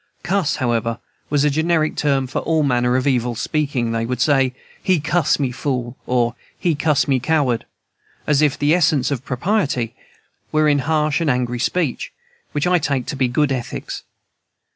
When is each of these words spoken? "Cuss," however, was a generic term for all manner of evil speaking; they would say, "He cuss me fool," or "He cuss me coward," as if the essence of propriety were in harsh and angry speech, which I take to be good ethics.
"Cuss," 0.23 0.55
however, 0.55 0.97
was 1.29 1.43
a 1.43 1.51
generic 1.51 1.95
term 1.95 2.25
for 2.25 2.39
all 2.39 2.63
manner 2.63 2.95
of 2.95 3.05
evil 3.05 3.35
speaking; 3.35 3.91
they 3.91 4.03
would 4.03 4.19
say, 4.19 4.55
"He 4.81 4.99
cuss 4.99 5.39
me 5.39 5.51
fool," 5.51 5.95
or 6.07 6.33
"He 6.57 6.73
cuss 6.73 7.07
me 7.07 7.19
coward," 7.19 7.67
as 8.25 8.41
if 8.41 8.57
the 8.57 8.73
essence 8.73 9.11
of 9.11 9.23
propriety 9.23 9.93
were 10.51 10.67
in 10.67 10.79
harsh 10.79 11.21
and 11.21 11.29
angry 11.29 11.59
speech, 11.59 12.11
which 12.51 12.65
I 12.65 12.79
take 12.79 13.05
to 13.05 13.15
be 13.15 13.27
good 13.27 13.51
ethics. 13.51 14.01